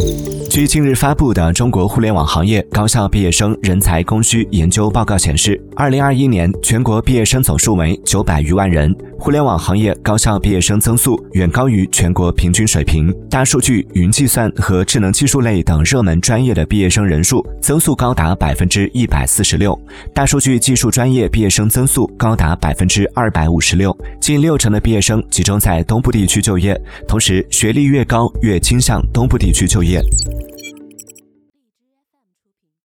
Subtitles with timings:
[0.00, 0.27] Thank you.
[0.58, 13.14] 据近日发布的《中国互联网行业高校毕业生人才供需研究报告》显示，二零二一年全国毕业生总数为九百余万人，互联网行业高校毕业生增速远高于全国平均水平。
[13.30, 19.80] 大数据、云计算和智能技术类等热门专业的毕业生人数增速高达百分之一百四十六，
[20.12, 30.02] 大数据技术专业毕业生增速高达百分之二百五十六，近六成的毕业生集中在东部地区就业，同时学历越高越倾向东部地区就业。